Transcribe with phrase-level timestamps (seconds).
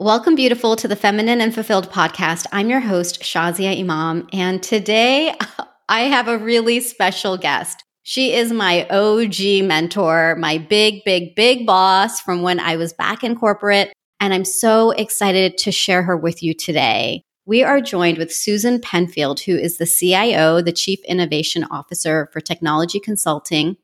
[0.00, 2.46] Welcome, beautiful, to the Feminine and Fulfilled podcast.
[2.52, 5.34] I'm your host, Shazia Imam, and today
[5.88, 7.82] I have a really special guest.
[8.04, 13.24] She is my OG mentor, my big, big, big boss from when I was back
[13.24, 17.24] in corporate, and I'm so excited to share her with you today.
[17.44, 22.40] We are joined with Susan Penfield, who is the CIO, the Chief Innovation Officer for
[22.40, 23.76] Technology Consulting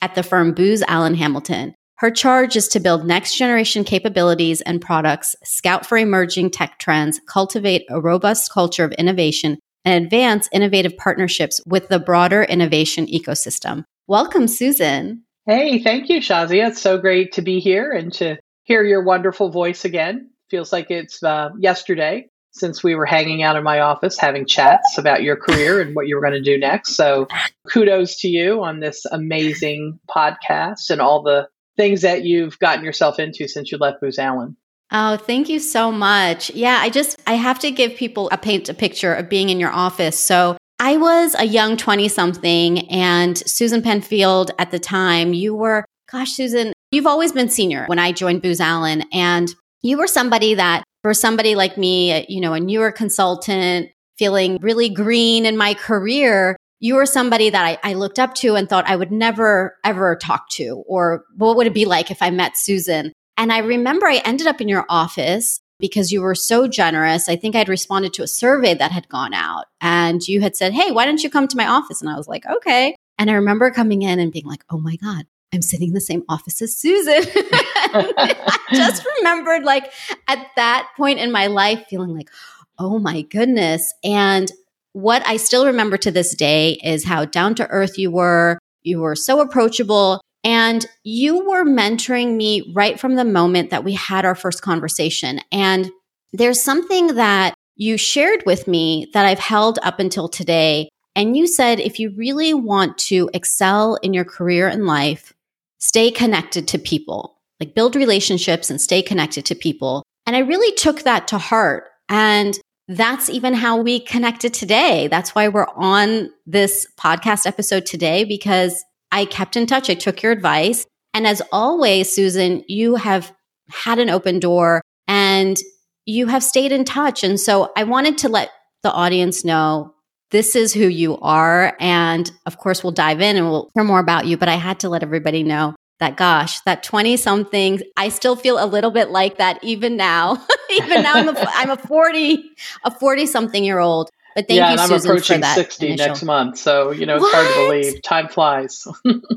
[0.00, 1.74] at the firm Booz Allen Hamilton.
[2.00, 7.20] Her charge is to build next generation capabilities and products, scout for emerging tech trends,
[7.26, 13.84] cultivate a robust culture of innovation, and advance innovative partnerships with the broader innovation ecosystem.
[14.06, 15.24] Welcome, Susan.
[15.44, 16.68] Hey, thank you, Shazia.
[16.68, 20.30] It's so great to be here and to hear your wonderful voice again.
[20.48, 24.96] Feels like it's uh, yesterday since we were hanging out in my office having chats
[24.96, 26.96] about your career and what you were going to do next.
[26.96, 27.28] So,
[27.68, 31.46] kudos to you on this amazing podcast and all the
[31.80, 34.54] things that you've gotten yourself into since you left Booz Allen.
[34.92, 36.50] Oh, thank you so much.
[36.50, 39.58] Yeah, I just I have to give people a paint a picture of being in
[39.58, 40.18] your office.
[40.18, 45.86] So I was a young 20 something and Susan Penfield at the time, you were,
[46.10, 49.04] gosh, Susan, you've always been senior when I joined Booz Allen.
[49.10, 49.48] And
[49.80, 54.90] you were somebody that for somebody like me, you know, a newer consultant, feeling really
[54.90, 58.88] green in my career, you were somebody that I, I, looked up to and thought
[58.88, 62.56] I would never ever talk to, or what would it be like if I met
[62.56, 63.12] Susan?
[63.36, 67.28] And I remember I ended up in your office because you were so generous.
[67.28, 70.72] I think I'd responded to a survey that had gone out and you had said,
[70.72, 72.00] Hey, why don't you come to my office?
[72.00, 72.94] And I was like, Okay.
[73.18, 76.00] And I remember coming in and being like, Oh my God, I'm sitting in the
[76.00, 77.22] same office as Susan.
[77.34, 79.92] I just remembered, like,
[80.28, 82.30] at that point in my life, feeling like,
[82.78, 83.92] Oh my goodness.
[84.04, 84.50] And
[84.92, 88.58] what I still remember to this day is how down to earth you were.
[88.82, 93.92] You were so approachable and you were mentoring me right from the moment that we
[93.92, 95.40] had our first conversation.
[95.52, 95.90] And
[96.32, 100.88] there's something that you shared with me that I've held up until today.
[101.14, 105.32] And you said if you really want to excel in your career and life,
[105.78, 110.02] stay connected to people, like build relationships and stay connected to people.
[110.26, 111.84] And I really took that to heart.
[112.08, 112.58] And
[112.90, 115.06] that's even how we connected today.
[115.06, 119.88] That's why we're on this podcast episode today because I kept in touch.
[119.88, 120.84] I took your advice.
[121.14, 123.32] And as always, Susan, you have
[123.70, 125.56] had an open door and
[126.04, 127.22] you have stayed in touch.
[127.22, 128.50] And so I wanted to let
[128.82, 129.94] the audience know
[130.32, 131.76] this is who you are.
[131.78, 134.36] And of course, we'll dive in and we'll hear more about you.
[134.36, 138.62] But I had to let everybody know that gosh, that 20 something, I still feel
[138.62, 140.44] a little bit like that even now.
[140.70, 142.50] even now I'm a, I'm a 40,
[142.84, 144.10] a 40 something year old.
[144.34, 146.06] But thank yeah, you, and I'm Susan, approaching 60 initial.
[146.06, 146.58] next month.
[146.58, 147.34] So, you know, it's what?
[147.34, 148.02] hard to believe.
[148.02, 148.86] Time flies.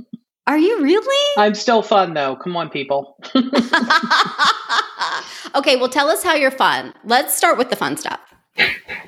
[0.48, 1.34] Are you really?
[1.38, 2.36] I'm still fun though.
[2.36, 3.18] Come on, people.
[5.56, 6.94] okay, well, tell us how you're fun.
[7.06, 8.20] Let's start with the fun stuff.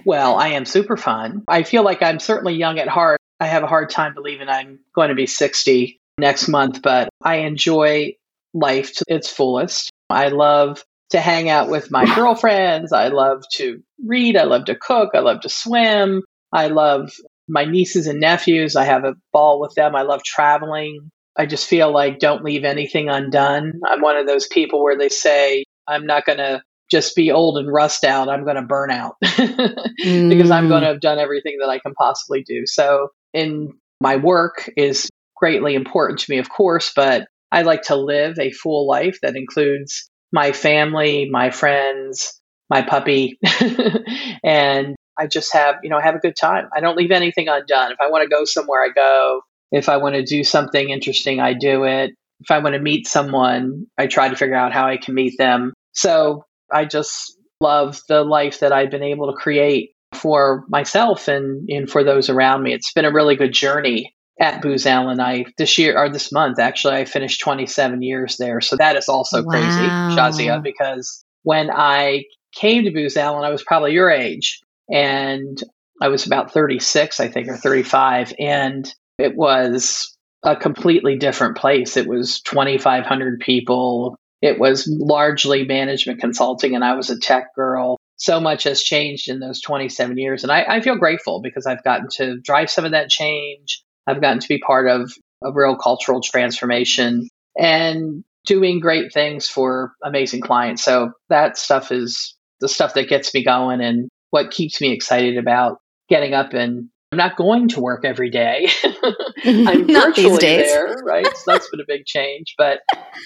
[0.06, 1.44] Well, I am super fun.
[1.48, 3.20] I feel like I'm certainly young at heart.
[3.40, 7.38] I have a hard time believing I'm going to be 60 next month, but I
[7.38, 8.16] enjoy
[8.54, 9.92] life to its fullest.
[10.10, 12.92] I love to hang out with my girlfriends.
[12.94, 14.38] I love to read.
[14.38, 15.12] I love to cook.
[15.14, 16.22] I love to swim.
[16.52, 17.12] I love
[17.48, 18.76] my nieces and nephews.
[18.76, 19.96] I have a ball with them.
[19.96, 21.10] I love traveling.
[21.38, 23.74] I just feel like don't leave anything undone.
[23.86, 27.58] I'm one of those people where they say, I'm not going to just be old
[27.58, 28.30] and rust out.
[28.30, 30.30] I'm going to burn out mm.
[30.30, 32.66] because I'm going to have done everything that I can possibly do.
[32.66, 37.96] So, in my work is greatly important to me, of course, but I like to
[37.96, 43.38] live a full life that includes my family, my friends, my puppy,
[44.44, 46.68] and I just have, you know, have a good time.
[46.76, 47.92] I don't leave anything undone.
[47.92, 49.42] If I want to go somewhere, I go.
[49.72, 52.12] If I want to do something interesting, I do it.
[52.42, 55.38] If I want to meet someone, I try to figure out how I can meet
[55.38, 55.74] them.
[55.94, 61.70] So I just love the life that I've been able to create for myself and,
[61.70, 62.74] and for those around me.
[62.74, 65.20] It's been a really good journey at Booz Allen.
[65.20, 68.62] I this year or this month actually I finished 27 years there.
[68.62, 69.50] So that is also wow.
[69.50, 75.62] crazy, Shazia, because when I came to Booz Allen, I was probably your age and
[76.02, 78.34] I was about 36, I think, or 35.
[78.40, 81.98] And it was a completely different place.
[81.98, 84.18] It was 2,500 people.
[84.42, 87.98] It was largely management consulting, and I was a tech girl.
[88.18, 90.44] So much has changed in those 27 years.
[90.44, 93.84] And I, I feel grateful because I've gotten to drive some of that change.
[94.08, 95.12] I've gotten to be part of
[95.44, 100.84] a real cultural transformation and doing great things for amazing clients.
[100.84, 105.38] So that stuff is the stuff that gets me going and what keeps me excited
[105.38, 105.80] about
[106.10, 108.68] getting up and I'm not going to work every day.
[109.46, 111.26] I'm virtually there, right?
[111.38, 112.56] So that's been a big change.
[112.58, 112.80] But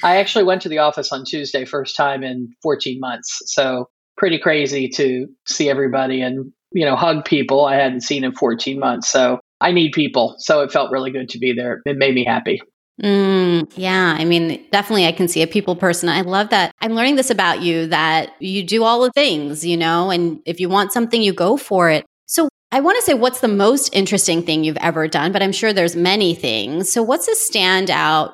[0.03, 3.41] I actually went to the office on Tuesday, first time in 14 months.
[3.45, 8.33] So pretty crazy to see everybody and, you know, hug people I hadn't seen in
[8.33, 9.09] 14 months.
[9.09, 10.35] So I need people.
[10.39, 11.81] So it felt really good to be there.
[11.85, 12.61] It made me happy.
[13.01, 16.09] Mm, yeah, I mean, definitely, I can see a people person.
[16.09, 16.73] I love that.
[16.81, 20.59] I'm learning this about you that you do all the things, you know, and if
[20.59, 22.05] you want something, you go for it.
[22.25, 25.31] So, I want to say, what's the most interesting thing you've ever done?
[25.31, 26.91] But I'm sure there's many things.
[26.91, 28.33] So, what's a standout,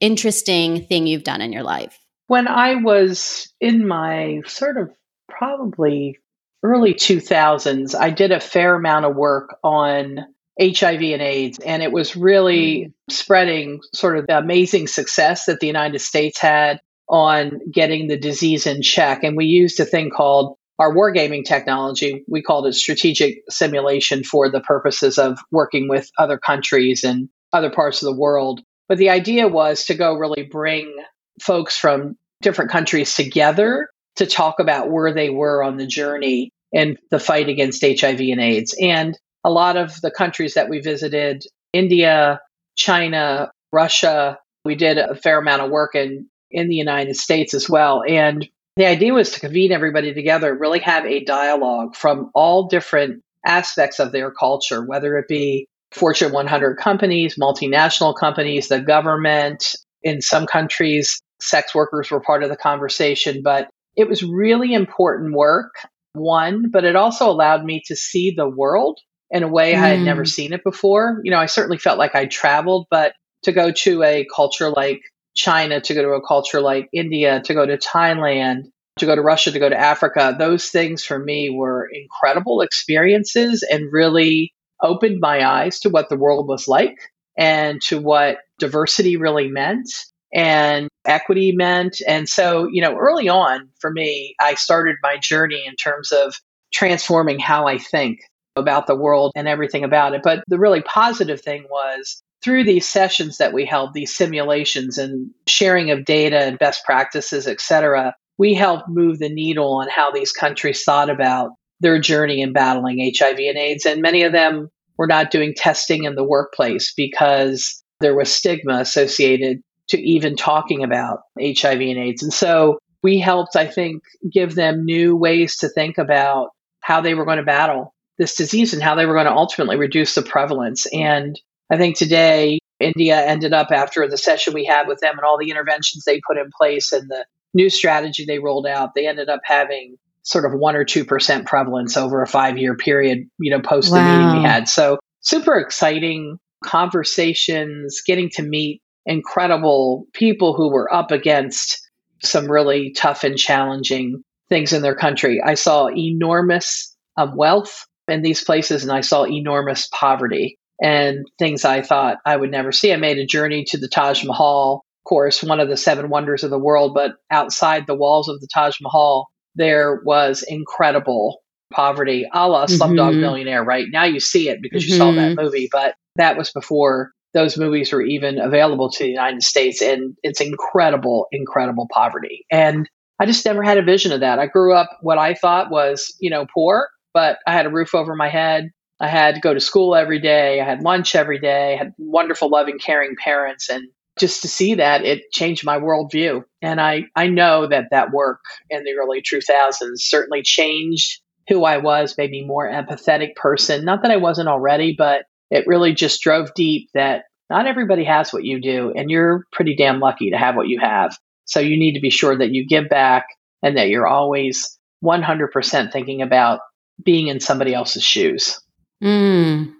[0.00, 1.98] interesting thing you've done in your life?
[2.26, 4.90] When I was in my sort of
[5.28, 6.18] probably
[6.62, 10.26] early 2000s, I did a fair amount of work on
[10.60, 12.92] HIV and AIDS, and it was really mm.
[13.10, 18.66] spreading sort of the amazing success that the United States had on getting the disease
[18.66, 19.22] in check.
[19.22, 22.24] And we used a thing called our wargaming technology.
[22.28, 27.70] We called it strategic simulation for the purposes of working with other countries and other
[27.70, 28.60] parts of the world.
[28.88, 30.94] But the idea was to go really bring
[31.40, 36.96] folks from different countries together to talk about where they were on the journey in
[37.10, 38.74] the fight against HIV and AIDS.
[38.80, 42.40] And a lot of the countries that we visited India,
[42.74, 47.70] China, Russia we did a fair amount of work in, in the United States as
[47.70, 48.02] well.
[48.06, 48.46] And
[48.76, 53.98] the idea was to convene everybody together, really have a dialogue from all different aspects
[53.98, 59.76] of their culture, whether it be Fortune 100 companies, multinational companies, the government.
[60.02, 65.32] In some countries, sex workers were part of the conversation, but it was really important
[65.32, 65.74] work,
[66.12, 68.98] one, but it also allowed me to see the world
[69.30, 69.78] in a way mm.
[69.78, 70.28] I had never mm.
[70.28, 71.20] seen it before.
[71.24, 75.02] You know, I certainly felt like I traveled, but to go to a culture like
[75.34, 78.64] China, to go to a culture like India, to go to Thailand,
[78.98, 83.62] to go to Russia, to go to Africa, those things for me were incredible experiences
[83.70, 84.52] and really
[84.82, 86.96] opened my eyes to what the world was like
[87.36, 89.88] and to what diversity really meant
[90.32, 92.00] and equity meant.
[92.06, 96.34] And so, you know, early on for me, I started my journey in terms of
[96.72, 98.20] transforming how I think
[98.56, 100.22] about the world and everything about it.
[100.22, 105.30] But the really positive thing was through these sessions that we held, these simulations and
[105.46, 110.10] sharing of data and best practices, et cetera, we helped move the needle on how
[110.10, 111.50] these countries thought about
[111.80, 113.86] their journey in battling HIV and AIDS.
[113.86, 118.78] And many of them were not doing testing in the workplace because there was stigma
[118.78, 122.22] associated to even talking about HIV and AIDS.
[122.22, 124.02] And so we helped, I think,
[124.32, 126.50] give them new ways to think about
[126.80, 129.76] how they were going to battle this disease and how they were going to ultimately
[129.76, 130.86] reduce the prevalence.
[130.92, 131.38] And
[131.70, 135.38] I think today, India ended up after the session we had with them and all
[135.38, 137.24] the interventions they put in place and the
[137.54, 141.46] new strategy they rolled out, they ended up having sort of one or two percent
[141.46, 143.98] prevalence over a five year period, you know, post wow.
[143.98, 144.68] the meeting we had.
[144.68, 151.80] So super exciting conversations, getting to meet incredible people who were up against
[152.22, 155.40] some really tough and challenging things in their country.
[155.42, 161.64] I saw enormous um, wealth in these places and I saw enormous poverty and things
[161.64, 162.92] I thought I would never see.
[162.92, 166.44] I made a journey to the Taj Mahal, of course, one of the seven wonders
[166.44, 171.40] of the world, but outside the walls of the Taj Mahal, there was incredible
[171.72, 173.20] poverty, a la Slumdog mm-hmm.
[173.20, 173.86] Millionaire, right?
[173.90, 174.92] Now you see it because mm-hmm.
[174.92, 175.42] you saw that mm-hmm.
[175.42, 179.82] movie, but that was before those movies were even available to the United States.
[179.82, 182.46] And it's incredible, incredible poverty.
[182.50, 182.88] And
[183.20, 184.38] I just never had a vision of that.
[184.38, 187.94] I grew up what I thought was, you know, poor but I had a roof
[187.94, 188.72] over my head.
[189.00, 190.60] I had to go to school every day.
[190.60, 191.72] I had lunch every day.
[191.72, 193.70] I had wonderful, loving, caring parents.
[193.70, 196.44] And just to see that, it changed my worldview.
[196.60, 201.78] And I, I know that that work in the early 2000s certainly changed who I
[201.78, 203.86] was, maybe more empathetic person.
[203.86, 208.30] Not that I wasn't already, but it really just drove deep that not everybody has
[208.30, 208.92] what you do.
[208.94, 211.16] And you're pretty damn lucky to have what you have.
[211.46, 213.24] So you need to be sure that you give back
[213.62, 216.60] and that you're always 100% thinking about
[217.02, 218.60] being in somebody else's shoes.
[219.02, 219.72] Mm,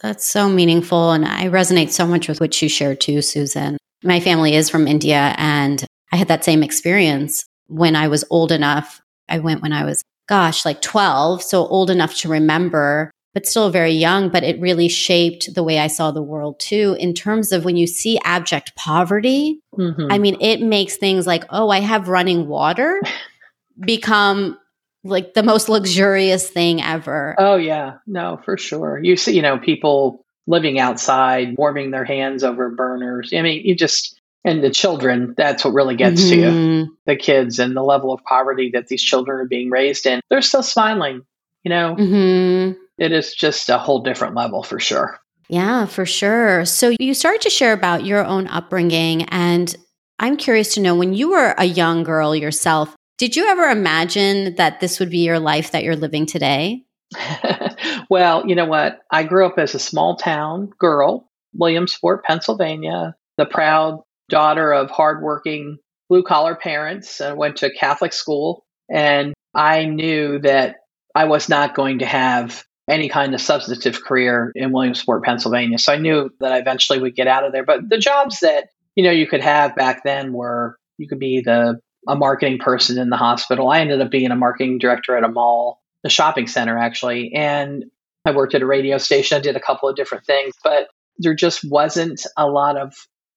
[0.00, 1.12] that's so meaningful.
[1.12, 3.76] And I resonate so much with what you shared too, Susan.
[4.02, 8.50] My family is from India, and I had that same experience when I was old
[8.50, 9.00] enough.
[9.28, 13.70] I went when I was, gosh, like 12, so old enough to remember, but still
[13.70, 14.28] very young.
[14.28, 17.76] But it really shaped the way I saw the world too, in terms of when
[17.76, 19.60] you see abject poverty.
[19.78, 20.08] Mm-hmm.
[20.10, 23.00] I mean, it makes things like, oh, I have running water
[23.80, 24.58] become
[25.04, 27.34] like the most luxurious thing ever.
[27.38, 29.00] Oh yeah, no, for sure.
[29.02, 33.32] You see, you know, people living outside, warming their hands over burners.
[33.34, 36.30] I mean, you just and the children, that's what really gets mm-hmm.
[36.30, 36.48] to you.
[36.48, 36.92] Mm-hmm.
[37.06, 40.20] The kids and the level of poverty that these children are being raised in.
[40.30, 41.22] They're still smiling,
[41.62, 41.94] you know.
[41.96, 42.80] Mm-hmm.
[42.98, 45.18] it is just a whole different level for sure.
[45.48, 46.64] Yeah, for sure.
[46.64, 49.24] So you started to share about your own upbringing.
[49.24, 49.74] And
[50.18, 54.56] I'm curious to know when you were a young girl yourself, did you ever imagine
[54.56, 56.82] that this would be your life that you're living today?
[58.10, 58.98] well, you know what?
[59.12, 65.78] I grew up as a small town girl, Williamsport, Pennsylvania, the proud daughter of hardworking
[66.08, 67.20] blue collar parents.
[67.20, 70.78] I went to Catholic school, and I knew that
[71.14, 75.78] I was not going to have any kind of substantive career in Williamsport, Pennsylvania.
[75.78, 77.64] So I knew that I eventually would get out of there.
[77.64, 81.40] But the jobs that, you know, you could have back then were you could be
[81.40, 83.70] the a marketing person in the hospital.
[83.70, 87.84] I ended up being a marketing director at a mall, a shopping center actually, and
[88.24, 89.36] I worked at a radio station.
[89.36, 92.94] I did a couple of different things, but there just wasn't a lot of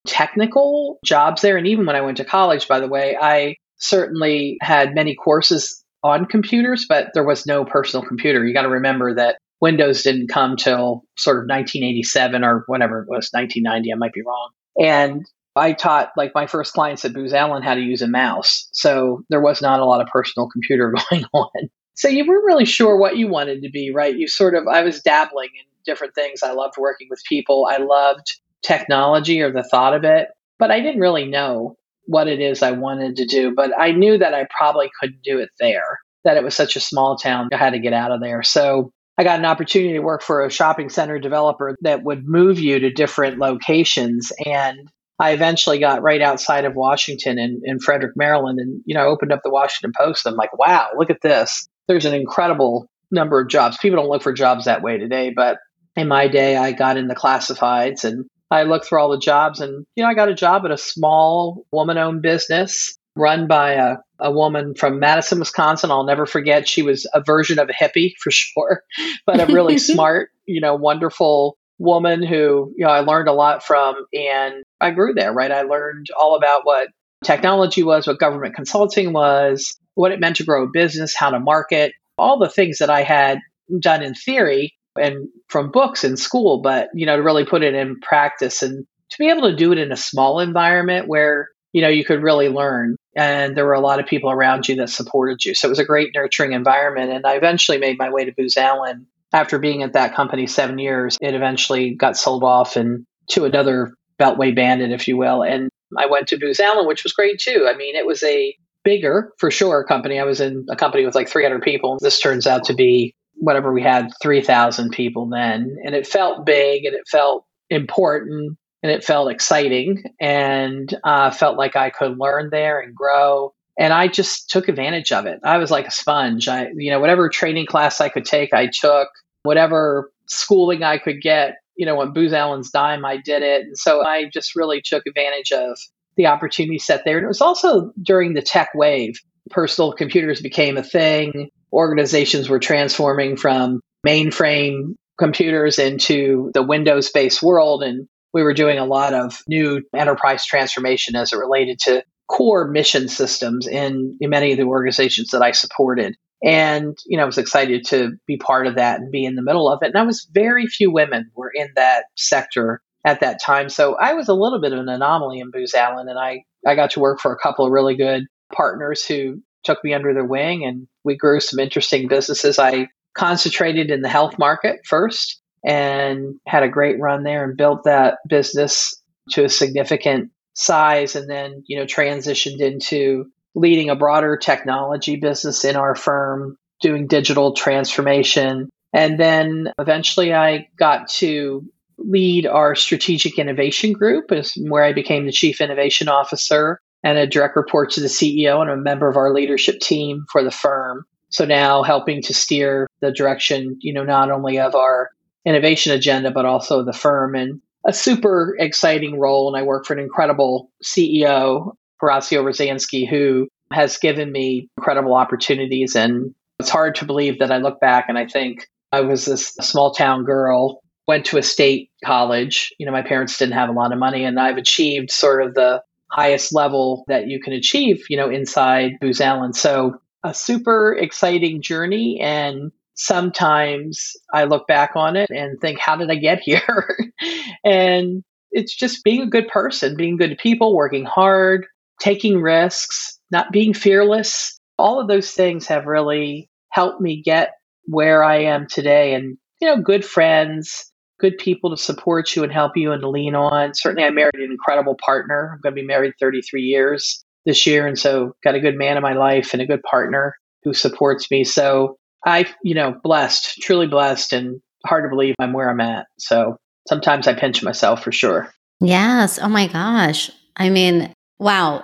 [0.07, 1.57] technical jobs there.
[1.57, 5.83] And even when I went to college, by the way, I certainly had many courses
[6.03, 8.45] on computers, but there was no personal computer.
[8.45, 13.09] You got to remember that Windows didn't come till sort of 1987 or whatever it
[13.09, 13.91] was, 1990.
[13.91, 14.51] I might be wrong.
[14.79, 18.67] And I taught like my first clients at Booz Allen how to use a mouse.
[18.73, 21.69] So there was not a lot of personal computer going on.
[21.93, 24.15] So you weren't really sure what you wanted to be, right?
[24.15, 26.43] You sort of, I was dabbling in different things.
[26.43, 27.67] I loved working with people.
[27.71, 28.33] I loved
[28.63, 30.27] technology or the thought of it,
[30.59, 34.17] but I didn't really know what it is I wanted to do, but I knew
[34.17, 37.49] that I probably couldn't do it there, that it was such a small town.
[37.53, 38.43] I had to get out of there.
[38.43, 42.59] So I got an opportunity to work for a shopping center developer that would move
[42.59, 44.31] you to different locations.
[44.45, 48.59] And I eventually got right outside of Washington in, in Frederick, Maryland.
[48.59, 50.25] And, you know, I opened up the Washington Post.
[50.25, 51.67] And I'm like, wow, look at this.
[51.87, 53.77] There's an incredible number of jobs.
[53.77, 55.57] People don't look for jobs that way today, but
[55.95, 59.61] in my day, I got in the classifieds and I looked through all the jobs
[59.61, 63.73] and, you know, I got a job at a small woman owned business run by
[63.73, 65.91] a, a woman from Madison, Wisconsin.
[65.91, 66.67] I'll never forget.
[66.67, 68.83] She was a version of a hippie for sure,
[69.25, 73.63] but a really smart, you know, wonderful woman who, you know, I learned a lot
[73.63, 75.51] from and I grew there, right?
[75.51, 76.89] I learned all about what
[77.23, 81.39] technology was, what government consulting was, what it meant to grow a business, how to
[81.39, 83.39] market, all the things that I had
[83.79, 87.73] done in theory and from books in school, but you know, to really put it
[87.73, 91.81] in practice and to be able to do it in a small environment where you
[91.81, 94.89] know you could really learn and there were a lot of people around you that
[94.89, 95.55] supported you.
[95.55, 97.11] So it was a great nurturing environment.
[97.11, 99.07] And I eventually made my way to Booz Allen.
[99.33, 103.93] After being at that company seven years, it eventually got sold off and to another
[104.19, 105.43] Beltway bandit, if you will.
[105.43, 107.67] And I went to Booz Allen, which was great too.
[107.69, 110.19] I mean, it was a bigger, for sure, company.
[110.19, 111.97] I was in a company with like 300 people.
[111.99, 115.75] This turns out to be whatever we had 3,000 people then.
[115.83, 121.57] And it felt big and it felt important and it felt exciting and uh, felt
[121.57, 123.54] like I could learn there and grow.
[123.77, 125.39] And I just took advantage of it.
[125.43, 126.47] I was like a sponge.
[126.47, 129.09] I, you know, whatever training class I could take, I took.
[129.43, 133.63] Whatever schooling I could get, you know, on Booz Allen's dime, I did it.
[133.63, 135.77] And so I just really took advantage of
[136.15, 137.17] the opportunity set there.
[137.17, 139.19] And it was also during the tech wave.
[139.51, 147.43] Personal computers became a thing organizations were transforming from mainframe computers into the Windows based
[147.43, 147.83] world.
[147.83, 152.67] And we were doing a lot of new enterprise transformation as it related to core
[152.67, 156.15] mission systems in, in many of the organizations that I supported.
[156.43, 159.41] And, you know, I was excited to be part of that and be in the
[159.41, 159.87] middle of it.
[159.87, 163.69] And I was very few women were in that sector at that time.
[163.69, 166.09] So I was a little bit of an anomaly in Booz Allen.
[166.09, 169.83] And I, I got to work for a couple of really good partners who took
[169.83, 172.59] me under their wing and we grew some interesting businesses.
[172.59, 177.83] I concentrated in the health market first and had a great run there and built
[177.85, 179.01] that business
[179.31, 185.63] to a significant size and then, you know, transitioned into leading a broader technology business
[185.63, 188.69] in our firm, doing digital transformation.
[188.91, 191.63] And then eventually I got to
[191.97, 197.27] lead our strategic innovation group, is where I became the chief innovation officer and a
[197.27, 201.05] direct report to the CEO and a member of our leadership team for the firm.
[201.29, 205.09] So now helping to steer the direction, you know, not only of our
[205.45, 209.47] innovation agenda, but also the firm and a super exciting role.
[209.47, 215.95] And I work for an incredible CEO, Horacio Rozanski, who has given me incredible opportunities.
[215.95, 219.47] And it's hard to believe that I look back and I think I was this
[219.47, 222.73] small town girl, went to a state college.
[222.79, 225.53] You know, my parents didn't have a lot of money, and I've achieved sort of
[225.53, 229.53] the highest level that you can achieve, you know, inside Booz Allen.
[229.53, 232.19] So a super exciting journey.
[232.21, 236.97] And sometimes I look back on it and think, how did I get here?
[237.63, 241.65] and it's just being a good person, being good to people, working hard,
[241.99, 244.57] taking risks, not being fearless.
[244.77, 247.51] All of those things have really helped me get
[247.85, 249.13] where I am today.
[249.13, 253.09] And you know, good friends, good people to support you and help you and to
[253.09, 253.73] lean on.
[253.73, 255.51] Certainly, I married an incredible partner.
[255.53, 257.87] I'm going to be married 33 years this year.
[257.87, 261.29] And so, got a good man in my life and a good partner who supports
[261.31, 261.43] me.
[261.43, 266.07] So, I, you know, blessed, truly blessed, and hard to believe I'm where I'm at.
[266.17, 268.51] So, sometimes I pinch myself for sure.
[268.79, 269.39] Yes.
[269.41, 270.31] Oh my gosh.
[270.57, 271.83] I mean, wow.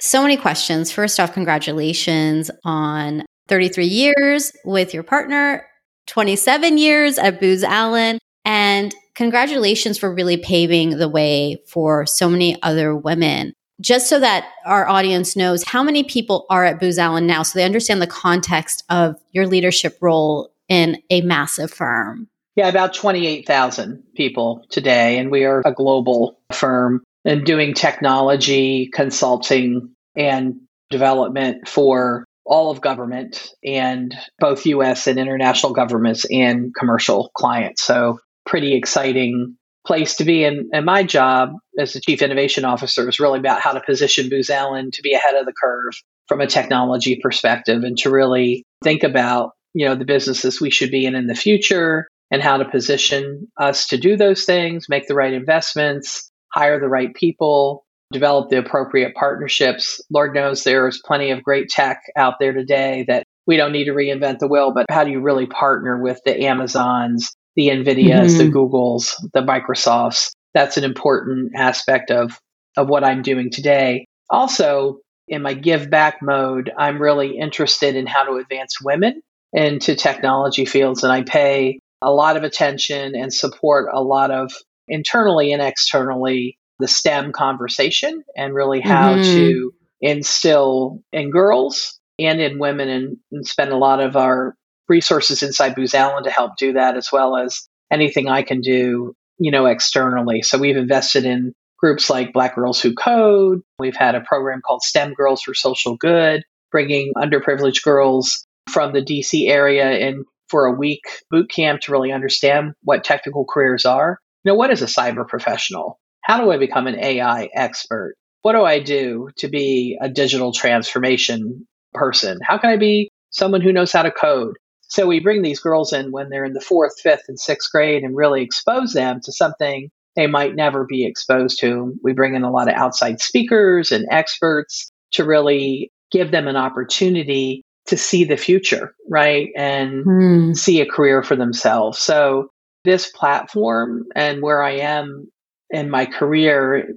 [0.00, 0.92] So many questions.
[0.92, 5.66] First off, congratulations on 33 years with your partner,
[6.06, 8.18] 27 years at Booz Allen.
[8.44, 13.52] And congratulations for really paving the way for so many other women.
[13.80, 17.58] Just so that our audience knows how many people are at Booz Allen now, so
[17.58, 22.28] they understand the context of your leadership role in a massive firm.
[22.56, 25.18] Yeah, about 28,000 people today.
[25.18, 30.56] And we are a global firm and doing technology, consulting, and
[30.90, 37.82] development for all of government and both US and international governments and commercial clients.
[37.82, 39.57] So pretty exciting
[39.88, 40.44] place to be.
[40.44, 44.28] And, and my job as the chief innovation officer is really about how to position
[44.28, 45.94] Booz Allen to be ahead of the curve
[46.28, 50.90] from a technology perspective and to really think about, you know, the businesses we should
[50.90, 55.08] be in in the future and how to position us to do those things, make
[55.08, 60.00] the right investments, hire the right people, develop the appropriate partnerships.
[60.10, 63.92] Lord knows there's plenty of great tech out there today that we don't need to
[63.92, 68.38] reinvent the wheel, but how do you really partner with the Amazons, the NVIDIAs, mm-hmm.
[68.38, 70.30] the Googles, the Microsofts.
[70.54, 72.38] That's an important aspect of,
[72.76, 74.06] of what I'm doing today.
[74.30, 79.22] Also, in my give back mode, I'm really interested in how to advance women
[79.52, 81.02] into technology fields.
[81.02, 84.52] And I pay a lot of attention and support a lot of
[84.86, 89.22] internally and externally the STEM conversation and really how mm-hmm.
[89.22, 94.54] to instill in girls and in women and, and spend a lot of our
[94.88, 99.14] resources inside Booz Allen to help do that, as well as anything I can do,
[99.38, 100.42] you know, externally.
[100.42, 103.60] So we've invested in groups like Black Girls Who Code.
[103.78, 109.02] We've had a program called STEM Girls for Social Good, bringing underprivileged girls from the
[109.02, 114.18] DC area in for a week boot camp to really understand what technical careers are.
[114.44, 115.98] You know, what is a cyber professional?
[116.22, 118.14] How do I become an AI expert?
[118.42, 122.38] What do I do to be a digital transformation person?
[122.42, 124.56] How can I be someone who knows how to code?
[124.88, 128.02] So we bring these girls in when they're in the fourth, fifth, and sixth grade
[128.02, 131.94] and really expose them to something they might never be exposed to.
[132.02, 136.56] We bring in a lot of outside speakers and experts to really give them an
[136.56, 139.50] opportunity to see the future, right?
[139.56, 140.56] And mm.
[140.56, 141.98] see a career for themselves.
[141.98, 142.50] So
[142.84, 145.30] this platform and where I am
[145.70, 146.88] in my career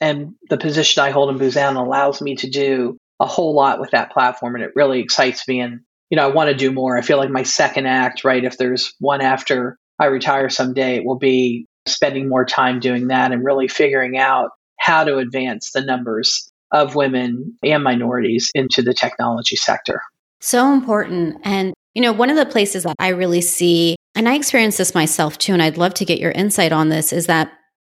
[0.00, 3.90] and the position I hold in Allen allows me to do a whole lot with
[3.90, 6.96] that platform and it really excites me and you know, I want to do more.
[6.96, 8.44] I feel like my second act, right?
[8.44, 13.32] If there's one after I retire someday, it will be spending more time doing that
[13.32, 18.94] and really figuring out how to advance the numbers of women and minorities into the
[18.94, 20.02] technology sector.
[20.40, 21.36] So important.
[21.44, 24.94] And, you know, one of the places that I really see, and I experience this
[24.94, 27.50] myself too, and I'd love to get your insight on this, is that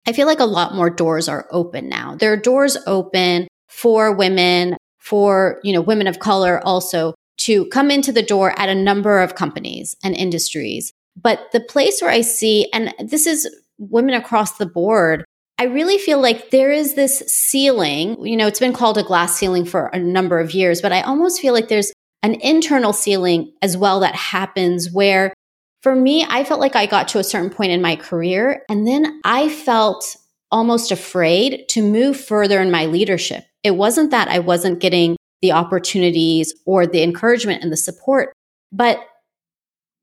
[0.06, 2.16] I feel like a lot more doors are open now.
[2.16, 7.90] There are doors open for women, for, you know, women of color also to come
[7.90, 10.92] into the door at a number of companies and industries.
[11.16, 15.24] But the place where I see, and this is women across the board,
[15.58, 18.24] I really feel like there is this ceiling.
[18.26, 21.02] You know, it's been called a glass ceiling for a number of years, but I
[21.02, 21.92] almost feel like there's
[22.22, 25.32] an internal ceiling as well that happens where
[25.82, 28.86] for me, I felt like I got to a certain point in my career and
[28.86, 30.16] then I felt
[30.50, 33.44] almost afraid to move further in my leadership.
[33.62, 38.32] It wasn't that I wasn't getting the opportunities or the encouragement and the support.
[38.72, 39.00] But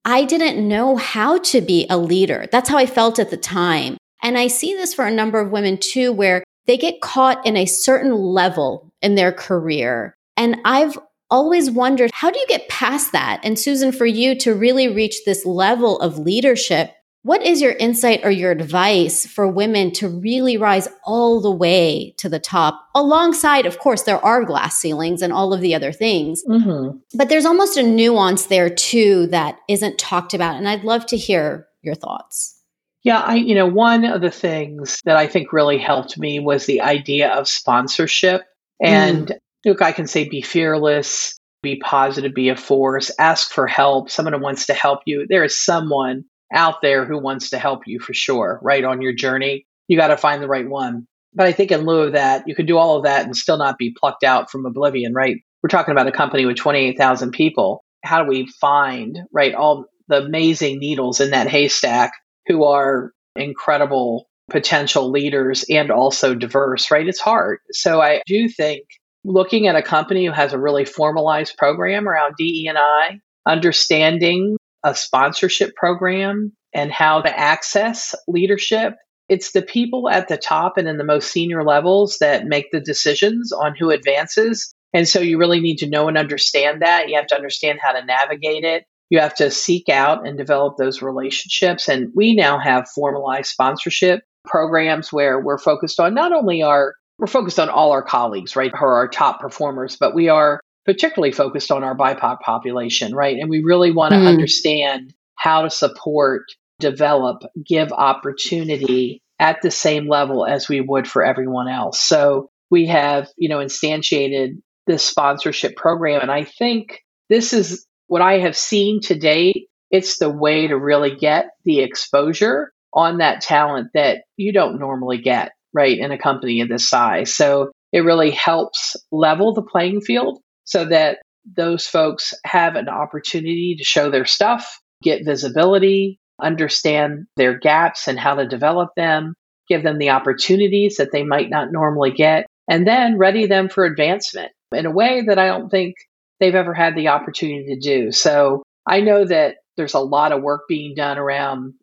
[0.06, 2.48] I didn't know how to be a leader.
[2.52, 3.98] That's how I felt at the time.
[4.24, 7.58] And I see this for a number of women too, where they get caught in
[7.58, 10.16] a certain level in their career.
[10.38, 10.98] And I've
[11.30, 13.42] always wondered, how do you get past that?
[13.44, 18.22] And Susan, for you to really reach this level of leadership, what is your insight
[18.24, 22.88] or your advice for women to really rise all the way to the top?
[22.96, 26.98] Alongside, of course, there are glass ceilings and all of the other things, mm-hmm.
[27.14, 30.56] but there's almost a nuance there too that isn't talked about.
[30.56, 32.58] And I'd love to hear your thoughts.
[33.04, 36.66] Yeah, I, you know, one of the things that I think really helped me was
[36.66, 38.44] the idea of sponsorship.
[38.84, 39.38] And mm.
[39.66, 44.10] look, I can say be fearless, be positive, be a force, ask for help.
[44.10, 45.26] Someone who wants to help you.
[45.28, 48.84] There is someone out there who wants to help you for sure, right?
[48.84, 51.08] On your journey, you got to find the right one.
[51.34, 53.58] But I think in lieu of that, you can do all of that and still
[53.58, 55.38] not be plucked out from oblivion, right?
[55.64, 57.84] We're talking about a company with 28,000 people.
[58.04, 62.12] How do we find, right, all the amazing needles in that haystack
[62.48, 67.08] who are incredible potential leaders and also diverse, right?
[67.08, 67.60] It's hard.
[67.72, 68.84] So I do think
[69.24, 75.76] looking at a company who has a really formalized program around DE&I, understanding a sponsorship
[75.76, 78.96] program and how to access leadership.
[79.30, 82.82] It's the people at the top and in the most senior levels that make the
[82.82, 84.74] decisions on who advances.
[84.94, 87.08] And so you really need to know and understand that.
[87.08, 88.84] You have to understand how to navigate it.
[89.10, 91.88] You have to seek out and develop those relationships.
[91.88, 97.28] And we now have formalized sponsorship programs where we're focused on not only our we're
[97.28, 101.32] focused on all our colleagues, right, who are our top performers, but we are particularly
[101.32, 103.38] focused on our BIPOC population, right?
[103.38, 104.28] And we really want to mm.
[104.28, 106.44] understand how to support,
[106.80, 112.00] develop, give opportunity at the same level as we would for everyone else.
[112.00, 116.22] So we have, you know, instantiated this sponsorship program.
[116.22, 119.68] And I think this is what I have seen to date.
[119.90, 125.18] It's the way to really get the exposure on that talent that you don't normally
[125.18, 127.34] get, right, in a company of this size.
[127.34, 131.20] So it really helps level the playing field so that
[131.58, 138.20] those folks have an opportunity to show their stuff, get visibility, understand their gaps and
[138.20, 139.34] how to develop them,
[139.68, 143.86] give them the opportunities that they might not normally get, and then ready them for
[143.86, 145.96] advancement in a way that I don't think
[146.40, 148.12] they've ever had the opportunity to do.
[148.12, 151.74] So I know that there's a lot of work being done around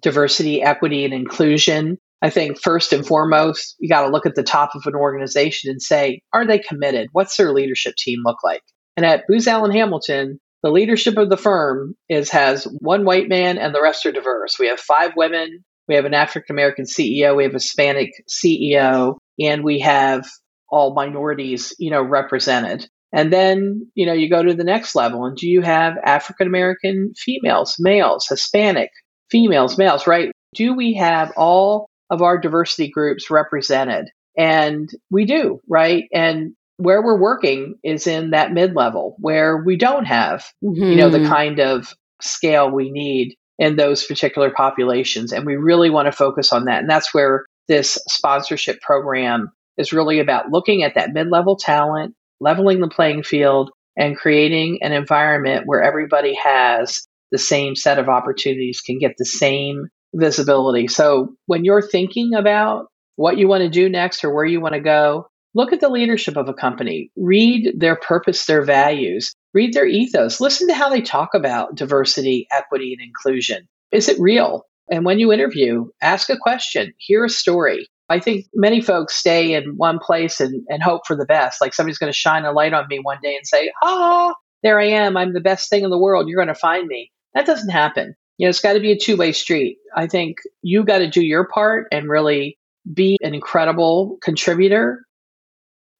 [0.00, 1.98] diversity, equity, and inclusion.
[2.22, 5.70] I think first and foremost, you got to look at the top of an organization
[5.70, 7.08] and say, are they committed?
[7.12, 8.62] What's their leadership team look like?
[8.96, 13.58] And at Booz Allen Hamilton, the leadership of the firm is has one white man
[13.58, 14.58] and the rest are diverse.
[14.58, 19.16] We have five women, we have an African American CEO, we have a Hispanic CEO,
[19.40, 20.24] and we have
[20.70, 22.88] all minorities, you know, represented.
[23.12, 26.46] And then, you know, you go to the next level and do you have African
[26.46, 28.90] American females, males, Hispanic,
[29.30, 30.30] females, males, right?
[30.54, 34.10] Do we have all of our diversity groups represented?
[34.36, 36.04] And we do, right?
[36.12, 40.82] And where we're working is in that mid level where we don't have, mm-hmm.
[40.82, 41.32] you know, the mm-hmm.
[41.32, 45.32] kind of scale we need in those particular populations.
[45.32, 46.80] And we really want to focus on that.
[46.80, 52.14] And that's where this sponsorship program is really about looking at that mid level talent,
[52.40, 58.08] leveling the playing field, and creating an environment where everybody has the same set of
[58.08, 60.88] opportunities, can get the same visibility.
[60.88, 64.74] So when you're thinking about what you want to do next or where you want
[64.74, 69.74] to go, look at the leadership of a company, read their purpose, their values, read
[69.74, 73.68] their ethos, listen to how they talk about diversity, equity, and inclusion.
[73.90, 74.64] Is it real?
[74.90, 77.86] And when you interview, ask a question, hear a story.
[78.08, 81.60] I think many folks stay in one place and, and hope for the best.
[81.60, 84.78] Like somebody's going to shine a light on me one day and say, ah, there
[84.78, 85.16] I am.
[85.16, 86.28] I'm the best thing in the world.
[86.28, 87.10] You're going to find me.
[87.34, 88.14] That doesn't happen.
[88.42, 89.78] You know, it's got to be a two way street.
[89.94, 92.58] I think you got to do your part and really
[92.92, 95.04] be an incredible contributor.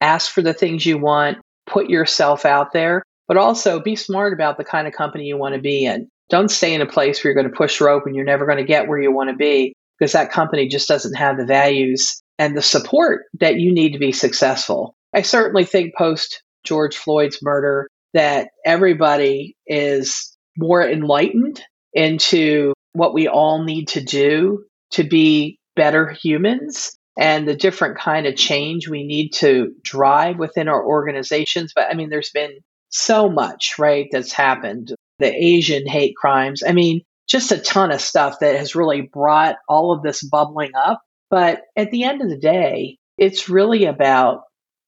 [0.01, 4.57] Ask for the things you want, put yourself out there, but also be smart about
[4.57, 6.09] the kind of company you want to be in.
[6.29, 8.57] Don't stay in a place where you're going to push rope and you're never going
[8.57, 12.21] to get where you want to be because that company just doesn't have the values
[12.37, 14.97] and the support that you need to be successful.
[15.15, 23.27] I certainly think post George Floyd's murder that everybody is more enlightened into what we
[23.27, 29.03] all need to do to be better humans and the different kind of change we
[29.03, 31.73] need to drive within our organizations.
[31.75, 34.93] But i mean there's been so much right that's happened.
[35.19, 36.63] The asian hate crimes.
[36.65, 40.71] I mean just a ton of stuff that has really brought all of this bubbling
[40.75, 41.01] up.
[41.29, 44.41] But at the end of the day it's really about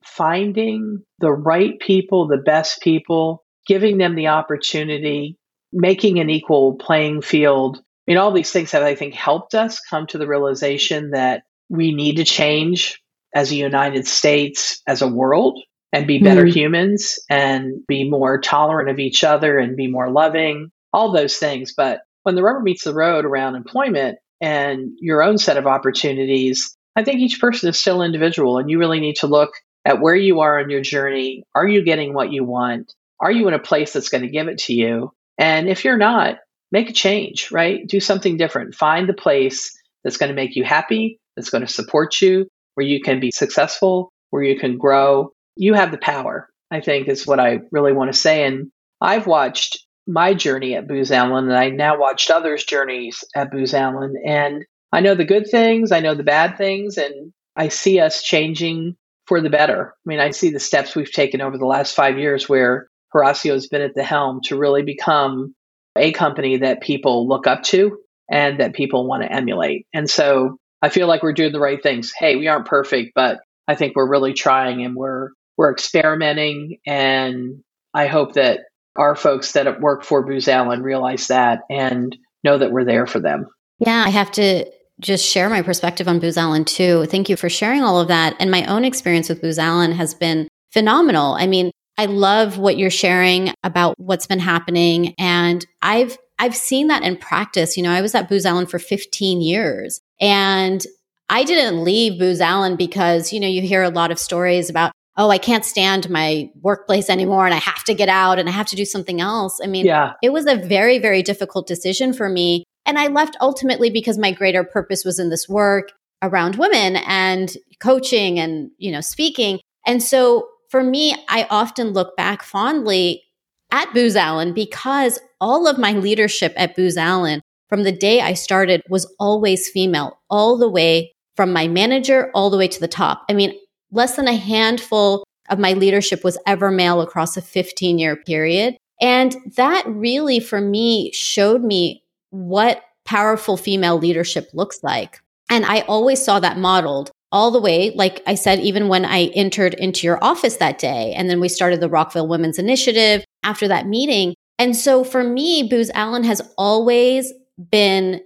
[0.04, 5.38] finding the right people the best people giving them the opportunity
[5.76, 7.78] making an equal playing field.
[7.78, 11.44] I mean, all these things have, I think, helped us come to the realization that
[11.70, 13.02] we need to change
[13.36, 15.60] as a United States, as a world,
[15.92, 16.58] and be better mm-hmm.
[16.58, 21.74] humans and be more tolerant of each other and be more loving, all those things.
[21.76, 26.76] But when the rubber meets the road around employment and your own set of opportunities,
[26.96, 29.52] I think each person is still individual and you really need to look
[29.86, 31.44] at where you are on your journey.
[31.54, 32.94] Are you getting what you want?
[33.20, 35.12] Are you in a place that's going to give it to you?
[35.38, 36.38] And if you're not,
[36.72, 37.86] make a change, right?
[37.88, 38.76] Do something different.
[38.76, 39.72] Find the place
[40.04, 43.32] that's going to make you happy, that's going to support you, where you can be
[43.32, 45.32] successful, where you can grow.
[45.56, 48.46] You have the power, I think is what I really want to say.
[48.46, 48.72] And
[49.02, 53.74] I've watched my journey at Booz Allen, and I now watched others' journeys at Booz
[53.74, 54.14] Allen.
[54.26, 58.22] And I know the good things, I know the bad things, and I see us
[58.22, 58.96] changing
[59.26, 59.94] for the better.
[59.96, 63.54] I mean, I see the steps we've taken over the last five years where Horacio
[63.54, 65.56] has been at the helm to really become
[65.98, 67.98] a company that people look up to
[68.30, 69.88] and that people want to emulate.
[69.94, 72.12] And so I feel like we're doing the right things.
[72.18, 77.64] Hey, we aren't perfect, but I think we're really trying and we're we're experimenting and
[77.94, 78.62] I hope that
[78.98, 83.20] our folks that work for Booz Allen realize that and know that we're there for
[83.20, 83.48] them.
[83.80, 84.66] Yeah, I have to
[85.00, 87.06] just share my perspective on Booz Allen too.
[87.06, 88.36] Thank you for sharing all of that.
[88.40, 91.34] And my own experience with Booz Allen has been phenomenal.
[91.34, 95.14] I mean, I love what you're sharing about what's been happening.
[95.18, 97.78] And I've I've seen that in practice.
[97.78, 100.86] You know, I was at Booz Allen for 15 years and
[101.30, 104.92] I didn't leave Booz Allen because, you know, you hear a lot of stories about,
[105.18, 108.52] oh, I can't stand my workplace anymore and I have to get out and I
[108.52, 109.60] have to do something else.
[109.64, 110.14] I mean, yeah.
[110.22, 112.66] it was a very, very difficult decision for me.
[112.86, 117.56] And I left ultimately because my greater purpose was in this work around women and
[117.80, 119.60] coaching and, you know, speaking.
[119.88, 123.24] And so for me, I often look back fondly
[123.72, 128.34] at Booz Allen because all of my leadership at Booz Allen from the day I
[128.34, 132.88] started was always female, all the way from my manager all the way to the
[132.88, 133.26] top.
[133.30, 133.54] I mean,
[133.92, 138.78] less than a handful of my leadership was ever male across a 15 year period.
[139.02, 145.22] And that really, for me, showed me what powerful female leadership looks like.
[145.50, 149.26] And I always saw that modeled all the way, like I said, even when I
[149.36, 151.14] entered into your office that day.
[151.18, 154.36] And then we started the Rockville Women's Initiative after that meeting.
[154.58, 157.34] And so for me, Booz Allen has always
[157.70, 158.22] been,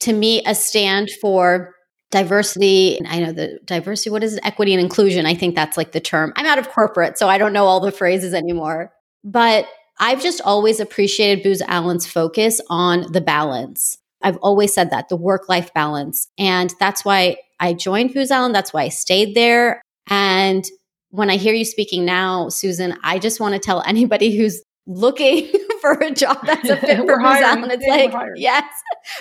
[0.00, 1.72] to me, a stand for
[2.10, 2.98] diversity.
[3.06, 4.40] I know the diversity, what is it?
[4.44, 5.24] Equity and inclusion.
[5.24, 6.32] I think that's like the term.
[6.34, 8.92] I'm out of corporate, so I don't know all the phrases anymore.
[9.22, 9.68] But
[10.00, 13.98] I've just always appreciated Booz Allen's focus on the balance.
[14.22, 16.28] I've always said that the work life balance.
[16.38, 18.52] And that's why I joined Booz Allen.
[18.52, 19.82] That's why I stayed there.
[20.08, 20.64] And
[21.10, 25.50] when I hear you speaking now, Susan, I just want to tell anybody who's looking
[25.80, 27.70] for a job that's a fit for Booz Allen.
[27.70, 28.64] It's like, yes,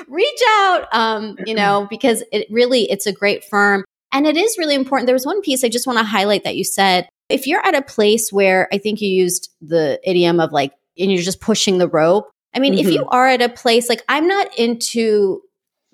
[0.07, 0.87] reach out.
[0.93, 3.85] Um, you know, because it really it's a great firm.
[4.11, 5.05] And it is really important.
[5.05, 7.09] There was one piece I just want to highlight that you said.
[7.29, 11.11] If you're at a place where I think you used the idiom of like, and
[11.11, 12.29] you're just pushing the rope.
[12.57, 12.87] I mean, mm-hmm.
[12.87, 13.15] if you mm-hmm.
[13.15, 15.43] are at a place like I'm not into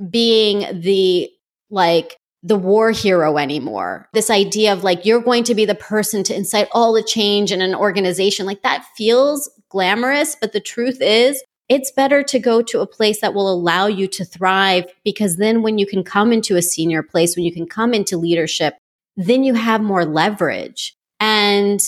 [0.10, 1.30] being the
[1.70, 4.08] like the war hero anymore.
[4.14, 7.52] This idea of like, you're going to be the person to incite all the change
[7.52, 10.38] in an organization, like that feels glamorous.
[10.40, 14.08] But the truth is, it's better to go to a place that will allow you
[14.08, 17.68] to thrive because then when you can come into a senior place, when you can
[17.68, 18.76] come into leadership,
[19.18, 20.96] then you have more leverage.
[21.20, 21.82] And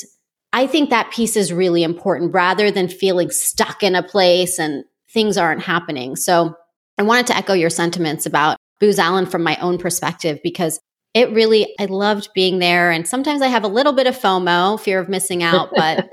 [0.56, 4.86] I think that piece is really important rather than feeling stuck in a place and
[5.12, 6.16] things aren't happening.
[6.16, 6.56] So
[6.98, 10.80] I wanted to echo your sentiments about Booz Allen from my own perspective because
[11.14, 14.80] it really I loved being there and sometimes I have a little bit of FOMO,
[14.80, 16.10] fear of missing out, but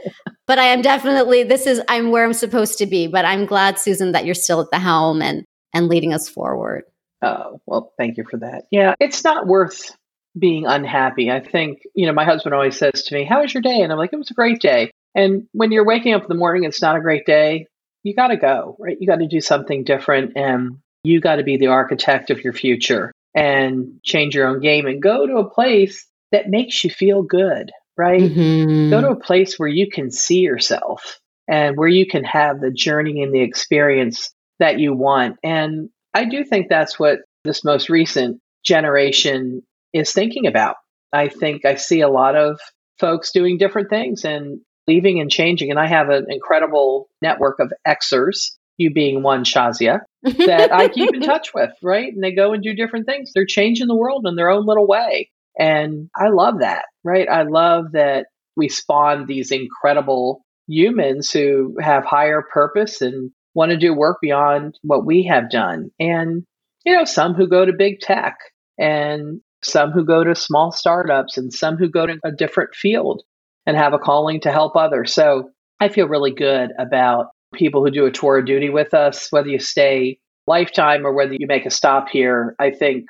[0.49, 3.79] but I am definitely this is I'm where I'm supposed to be, but I'm glad
[3.79, 6.83] Susan that you're still at the helm and and leading us forward.
[7.23, 8.65] Oh, well, thank you for that.
[8.73, 9.97] Yeah, it's not worth
[10.39, 11.31] being unhappy.
[11.31, 13.93] I think, you know, my husband always says to me, "How was your day?" and
[13.93, 16.65] I'm like, "It was a great day." And when you're waking up in the morning
[16.65, 17.67] it's not a great day,
[18.03, 18.97] you got to go, right?
[18.99, 22.53] You got to do something different and you got to be the architect of your
[22.53, 27.23] future and change your own game and go to a place that makes you feel
[27.23, 28.21] good, right?
[28.21, 28.91] Mm-hmm.
[28.91, 31.19] Go to a place where you can see yourself
[31.49, 35.37] and where you can have the journey and the experience that you want.
[35.43, 40.77] And I do think that's what this most recent generation is thinking about.
[41.13, 42.59] I think I see a lot of
[42.99, 45.71] folks doing different things and leaving and changing.
[45.71, 51.15] And I have an incredible network of Xers you being one, Shazia, that I keep
[51.15, 52.13] in touch with, right?
[52.13, 53.31] And they go and do different things.
[53.35, 55.31] They're changing the world in their own little way.
[55.59, 57.29] And I love that, right?
[57.29, 58.27] I love that
[58.57, 64.79] we spawn these incredible humans who have higher purpose and want to do work beyond
[64.83, 65.91] what we have done.
[66.01, 66.45] And,
[66.85, 68.39] you know, some who go to big tech
[68.79, 73.23] and some who go to small startups and some who go to a different field
[73.67, 75.15] and have a calling to help others.
[75.15, 79.29] So I feel really good about people who do a tour of duty with us,
[79.31, 83.07] whether you stay lifetime or whether you make a stop here, I think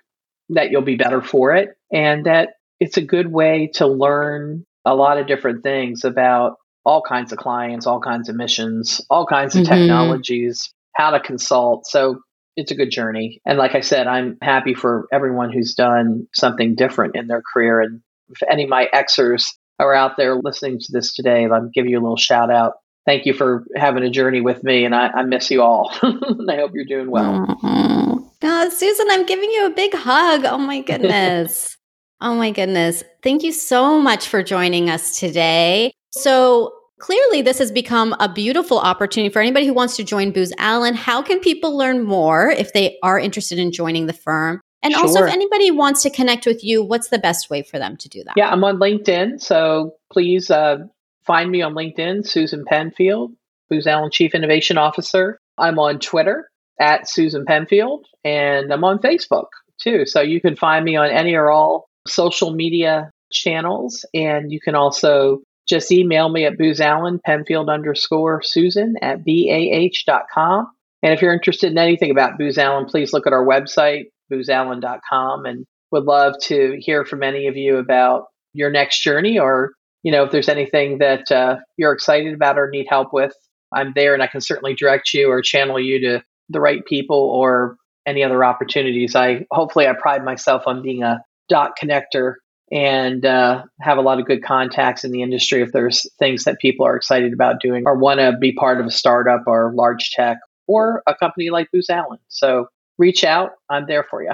[0.50, 4.94] that you'll be better for it and that it's a good way to learn a
[4.94, 9.54] lot of different things about all kinds of clients, all kinds of missions, all kinds
[9.54, 9.72] of mm-hmm.
[9.72, 11.86] technologies, how to consult.
[11.86, 12.20] So
[12.56, 13.40] it's a good journey.
[13.46, 17.80] And like I said, I'm happy for everyone who's done something different in their career.
[17.80, 19.44] And if any of my Xers
[19.78, 22.74] are out there listening to this today, I'm giving you a little shout out
[23.06, 25.92] thank you for having a journey with me, and I, I miss you all.
[26.02, 27.58] and I hope you're doing well.
[27.62, 30.44] Oh, Susan, I'm giving you a big hug.
[30.44, 31.76] Oh my goodness.
[32.20, 33.02] oh my goodness.
[33.22, 35.92] Thank you so much for joining us today.
[36.10, 40.52] So clearly this has become a beautiful opportunity for anybody who wants to join Booz
[40.56, 40.94] Allen.
[40.94, 44.60] How can people learn more if they are interested in joining the firm?
[44.84, 45.02] And sure.
[45.02, 48.08] also, if anybody wants to connect with you, what's the best way for them to
[48.08, 48.34] do that?
[48.36, 49.40] Yeah, I'm on LinkedIn.
[49.40, 50.78] So please uh,
[51.24, 53.32] find me on LinkedIn, Susan Penfield,
[53.68, 55.38] Booz Allen Chief Innovation Officer.
[55.58, 56.48] I'm on Twitter
[56.80, 59.48] at Susan Penfield, and I'm on Facebook
[59.80, 60.06] too.
[60.06, 64.04] So you can find me on any or all social media channels.
[64.14, 70.70] And you can also just email me at Booz Allen, Penfield underscore Susan at BAH.com.
[71.02, 75.46] And if you're interested in anything about Booz Allen, please look at our website, boozallen.com,
[75.46, 79.72] and would love to hear from any of you about your next journey or,
[80.02, 83.34] you know, if there's anything that uh, you're excited about or need help with,
[83.74, 87.16] I'm there and I can certainly direct you or channel you to the right people
[87.16, 89.14] or any other opportunities.
[89.14, 92.34] I hopefully I pride myself on being a dot connector
[92.72, 96.58] and uh, have a lot of good contacts in the industry if there's things that
[96.58, 100.10] people are excited about doing or want to be part of a startup or large
[100.10, 102.18] tech or a company like Booz Allen.
[102.28, 103.50] So reach out.
[103.68, 104.32] I'm there for you.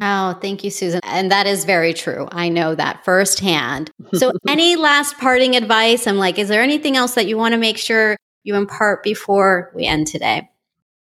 [0.00, 1.00] Oh, thank you, Susan.
[1.02, 2.28] And that is very true.
[2.30, 3.90] I know that firsthand.
[4.14, 6.06] So, any last parting advice?
[6.06, 9.72] I'm like, is there anything else that you want to make sure you impart before
[9.74, 10.48] we end today?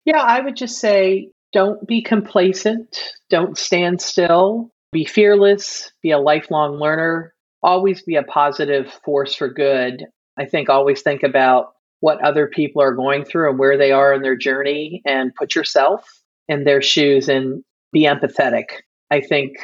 [0.06, 2.98] Yeah, I would just say don't be complacent,
[3.28, 9.48] don't stand still, be fearless, be a lifelong learner, always be a positive force for
[9.48, 10.06] good.
[10.38, 14.14] I think always think about what other people are going through and where they are
[14.14, 16.06] in their journey and put yourself
[16.48, 18.66] in their shoes and be empathetic.
[19.10, 19.56] I think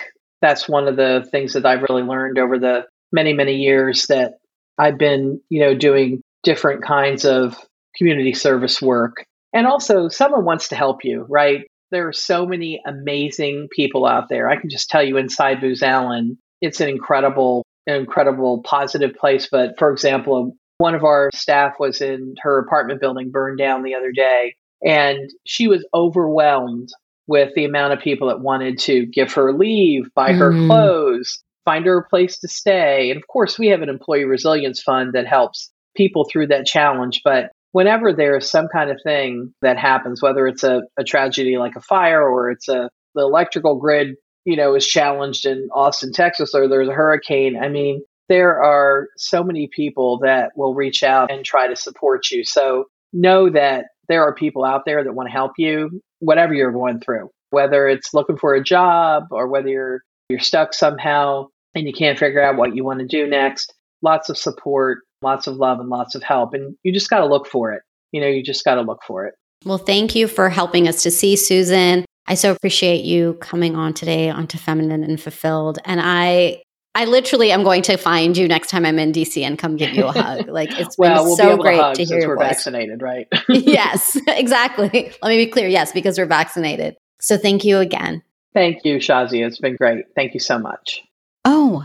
[0.43, 4.35] that's one of the things that I've really learned over the many, many years that
[4.79, 7.57] I've been, you know, doing different kinds of
[7.97, 9.25] community service work.
[9.53, 11.65] And also, someone wants to help you, right?
[11.95, 14.51] There are so many amazing people out there.
[14.51, 19.49] I can just tell you inside Booz Allen, it's an incredible, incredible positive place.
[19.49, 23.95] But for example, one of our staff was in her apartment building burned down the
[23.95, 26.89] other day, and she was overwhelmed
[27.29, 30.67] with the amount of people that wanted to give her leave, buy her mm-hmm.
[30.67, 33.13] clothes, find her a place to stay.
[33.13, 37.21] And of course, we have an employee resilience fund that helps people through that challenge.
[37.25, 41.75] But whenever there's some kind of thing that happens, whether it's a, a tragedy like
[41.75, 46.55] a fire or it's a the electrical grid, you know, is challenged in Austin, Texas,
[46.55, 47.59] or there's a hurricane.
[47.61, 52.31] I mean, there are so many people that will reach out and try to support
[52.31, 52.45] you.
[52.45, 56.71] So know that there are people out there that want to help you, whatever you're
[56.71, 61.89] going through, whether it's looking for a job or whether you're you're stuck somehow and
[61.89, 63.75] you can't figure out what you want to do next.
[64.01, 66.55] Lots of support lots of love and lots of help.
[66.55, 67.83] And you just got to look for it.
[68.13, 69.35] You know, you just got to look for it.
[69.65, 72.05] Well, thank you for helping us to see Susan.
[72.27, 75.79] I so appreciate you coming on today onto Feminine and Fulfilled.
[75.85, 76.63] And I
[76.95, 79.95] I literally am going to find you next time I'm in DC and come give
[79.95, 80.49] you a hug.
[80.55, 82.49] Like it's well, been we'll so great to, to hear your we're voice.
[82.49, 83.27] vaccinated, right?
[83.49, 85.13] yes, exactly.
[85.21, 85.67] Let me be clear.
[85.67, 86.97] Yes, because we're vaccinated.
[87.21, 88.23] So thank you again.
[88.53, 89.47] Thank you, Shazia.
[89.47, 90.05] It's been great.
[90.15, 91.03] Thank you so much.
[91.45, 91.85] Oh,